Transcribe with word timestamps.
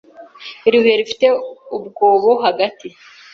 Iri 0.67 0.77
buye 0.81 0.95
rifite 1.01 1.27
umwobo 1.75 2.31
hagati. 2.43 2.87